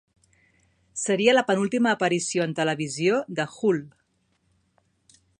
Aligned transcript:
Seria 1.01 1.35
la 1.35 1.43
penúltima 1.49 1.91
aparició 1.97 2.47
en 2.49 2.55
televisió 2.59 3.19
de 3.41 3.45
Hull. 3.59 3.83